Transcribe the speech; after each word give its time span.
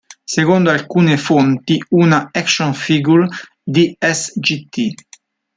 Secondo 0.23 0.71
alcune 0.71 1.15
fonti, 1.15 1.77
una 1.89 2.29
action 2.31 2.73
figure 2.73 3.27
di 3.61 3.95
Sgt. 3.99 4.95